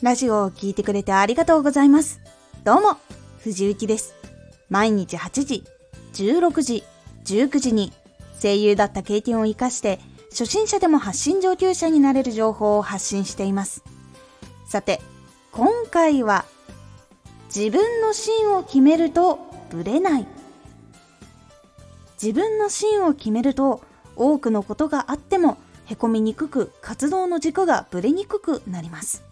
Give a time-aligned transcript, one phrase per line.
[0.00, 2.20] ラジオを聴いてくれてありがとうございます。
[2.62, 2.98] どうも、
[3.40, 4.14] 藤幸です。
[4.70, 5.64] 毎日8時、
[6.14, 6.84] 16時、
[7.24, 7.92] 19時に
[8.40, 9.98] 声優だった経験を活かして
[10.30, 13.82] 初心者でも発信上級者になれる情報を発信しています。
[14.68, 15.00] さて、
[15.50, 16.44] 今回は
[17.52, 19.40] 自分の芯を決めると
[19.70, 20.26] ブレない。
[22.22, 23.82] 自分の芯を決めると
[24.14, 29.24] 多くのことがあってもへこみにくく活動の軸がぶれにくくなります。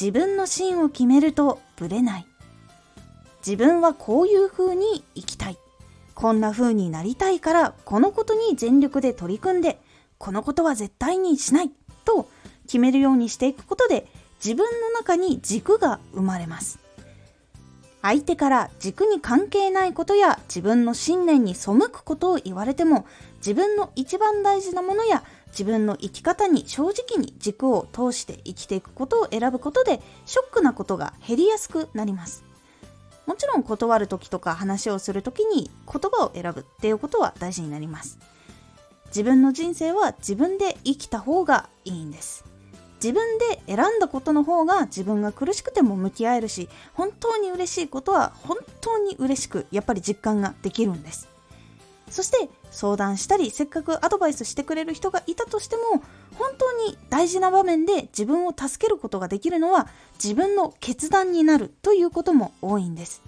[0.00, 2.26] 自分の芯を決めるとブレない。
[3.44, 5.58] 自分はこういう風に生きたい。
[6.14, 9.80] こんな風になりたいからこのことに全力で取り組んで
[10.18, 11.70] このことは絶対にしない
[12.04, 12.28] と
[12.66, 14.08] 決めるようにしていくことで
[14.44, 16.80] 自分の中に軸が生まれます
[18.02, 32.44] 相手から軸に関係ないことや自分の信念に背くことを言われても自分の一番大事なものや自分の生き方に正直に軸を通して生きていくことを選ぶことでショックなことが減りやすくなります。
[33.26, 38.18] もちろん断る時とか話をする時に言葉を選ぶっていうことは大事になります。
[39.08, 42.44] 自分の人生は自分で生きた方がいいんです。
[43.02, 51.28] 自分で選んだことの方が自分が苦しくても向き合えるし本当に嬉しいことは本当に嬉しくやっぱり実感ができるんです。
[52.10, 56.02] そして相談したりせっかくアドバイスしてくれる人がいたとしても
[56.38, 59.88] 本当に大事な場面で自分を助けることができるのは
[60.22, 63.22] 自分の決断になるということも多いんです。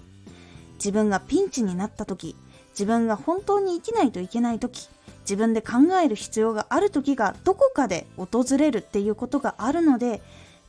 [0.75, 2.35] 自分がピンチになった時
[2.71, 4.89] 自分が本当に生きないといけない時
[5.21, 5.73] 自分で考
[6.03, 10.21] える必要がある時がどこかで訪れるっていうことがあるので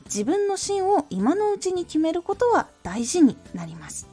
[0.05, 4.07] 自分の芯を今のうちに決めることは大事になります。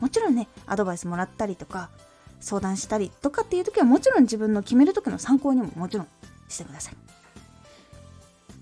[0.00, 1.90] もちろんねアドバイスもらったりとか
[2.40, 6.08] 相談したりとかっていう時はもちろん自分の決める時の参考にももちろん
[6.48, 6.96] してください。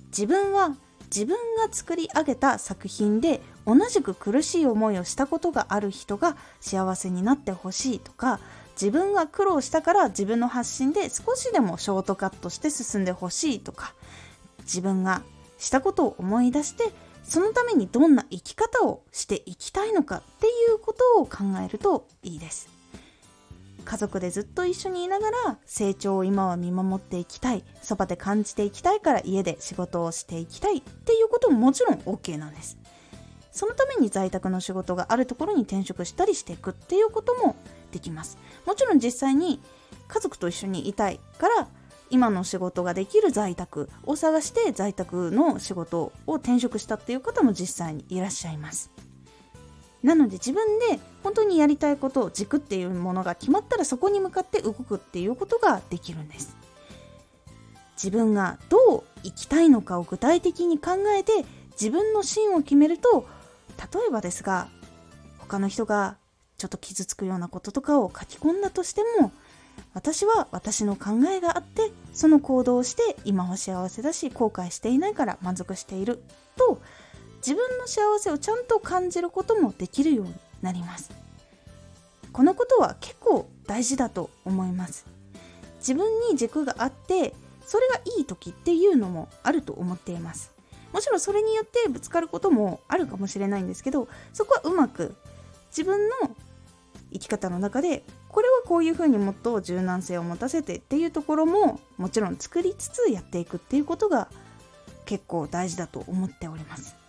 [0.08, 0.74] 自分は
[1.06, 8.40] 自分が作り上げた作品で同じく苦しい思いをしたことがある人が幸せになってほしいとか
[8.80, 13.94] 自分が苦労したから自分の発信で少しでもショートカットして進んでほしいとか
[14.60, 15.22] 自分が
[15.58, 16.92] したことを思い出して
[17.22, 22.75] そのためにどんな生き方をしていきたいのかっていうことを考えるといいです。
[23.86, 32.76] 家族でずっと一緒にいながら成長を今は見守っていきたいそばで感じていきたいから家で仕事をしていきたいっていうことももちろん OK なんです。
[33.52, 37.56] そのために在宅の仕事があるところに転職したりしていくっていうことも
[37.90, 38.36] できます。
[38.66, 39.62] もちろん実際に
[40.08, 41.68] 家族と一緒にいたいから
[42.10, 48.90] 今の仕事ができる在宅を探して在宅の仕事を転職したっていう方も実際にいらっしゃいます。
[50.06, 56.56] なので自分で本当にやりたいことを軸っていうものが決まったらそこに向かって動くっていうことができるんです。
[57.96, 63.26] 自分がどう生きたいのかを具体的に考えて自分の芯を決めると
[63.78, 64.68] 例えばですが
[65.38, 66.18] 他の人が
[66.56, 69.32] ちょっと傷つくようなこととかを書き込んだとしても
[69.92, 76.22] 私は私の考えがあってその行動をして今は幸せだし後悔していないから満足している
[76.56, 76.80] と
[77.46, 81.12] 自分の幸せをちゃんと感じることもできるようになります。
[82.32, 85.06] このことは結構大事だと思います。
[85.78, 90.50] 自分に軸があってそれがいい時っていうのもあると思っています。
[90.92, 95.14] もちろんそれによってぶつかることもあるかもしれないんですけどそこはうまく
[95.68, 96.34] 自分の
[97.12, 104.28] 生き方の中でこれはこういうふうにもっと柔軟性を持たせてっていうところももちろん作りつつやっていくっていうことが
[105.04, 107.05] 結構大事だと思っております。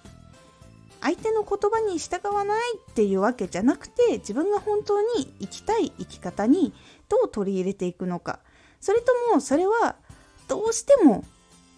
[1.02, 6.74] 相手の言葉に従わないっていうわけじゃなくて自分が本当に生きたい生き方に
[7.10, 8.40] どう取り入れていくのか。
[8.80, 9.96] それともそれは
[10.48, 11.24] どうしても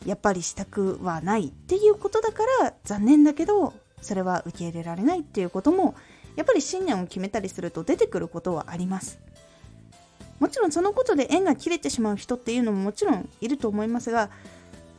[0.05, 5.95] やっぱりしたくはないっていうことだから残念だけどそれは受け入れられないっていうことも
[6.35, 9.19] やっぱり信念を決めたりすると出てくることはあります。
[10.39, 14.29] もちろんそのことで縁が切れてしまう人っていうのももちろんいると思いますが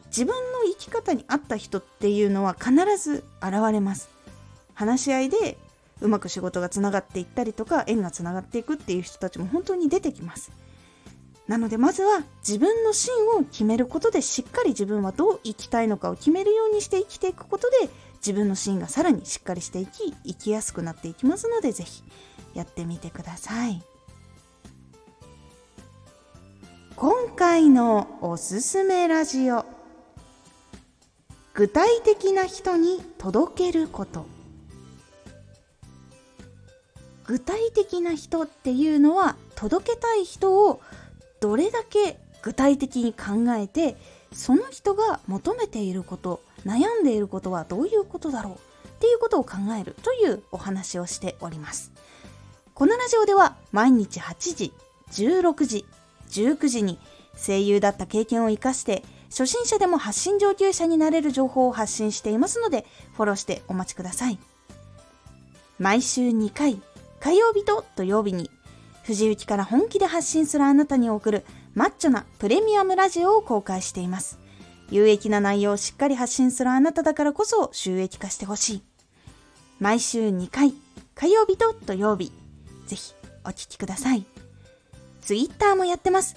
[0.09, 0.50] 自分
[0.87, 4.09] き方に合った人っていうのは必ず現れます。
[4.75, 5.59] 話し合いで
[6.01, 10.51] うまく仕事がつながっていったりとか縁がつながっていくっていう人たちも本当に出てきます。
[11.47, 22.05] なのでまずは自分の芯を決めることでしっかり自分はどう生きたいのかを決めるようにして生きていくことで自分の芯がさらにしっかりしていき生きやすくなっていきますので是非
[22.55, 23.83] やってみてください。
[26.95, 29.80] 今回のおすすめラジオ。
[31.55, 34.27] 具体的な人に届けること。
[37.27, 40.81] 具体的な人っていうのは届けたい人を
[41.39, 43.97] どれだけ具体的に考えて
[44.33, 51.93] その人が求めていること悩んでいることはどういうことだろうっていうことを考えるというお話をしております。
[52.75, 54.73] このラジオでは毎日8時
[55.13, 55.87] 16時
[56.31, 56.99] 19時に
[57.37, 62.85] 声優だった経験を生かして初心者でも発信上級者になれる情報を発信していますので
[63.15, 64.39] フォローしてお待ちください。
[65.79, 66.81] 毎週2回
[67.21, 68.51] 火曜日と土曜日に
[69.05, 71.45] 藤雪から本気で発信するあなたに送る
[71.75, 74.39] マッチョなプレミアムラジオを公開しています。
[74.91, 78.83] 有益な内容をしっかり発信するあなただからこそ収益化してほしい。
[79.79, 80.75] 毎週2回
[81.15, 82.33] 火曜日と土曜日。
[82.87, 84.25] ぜひお聴きください。
[85.23, 86.37] ツイッターもやってます。